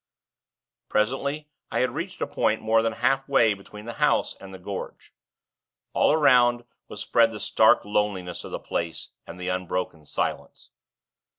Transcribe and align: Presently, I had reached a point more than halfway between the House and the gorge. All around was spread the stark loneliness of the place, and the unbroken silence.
Presently, 0.89 1.47
I 1.69 1.81
had 1.81 1.91
reached 1.91 2.23
a 2.23 2.25
point 2.25 2.59
more 2.59 2.81
than 2.81 2.93
halfway 2.93 3.53
between 3.53 3.85
the 3.85 3.93
House 4.01 4.33
and 4.41 4.51
the 4.51 4.57
gorge. 4.57 5.13
All 5.93 6.11
around 6.11 6.65
was 6.87 6.99
spread 7.01 7.29
the 7.31 7.39
stark 7.39 7.85
loneliness 7.85 8.43
of 8.43 8.49
the 8.49 8.57
place, 8.59 9.09
and 9.27 9.39
the 9.39 9.49
unbroken 9.49 10.07
silence. 10.07 10.71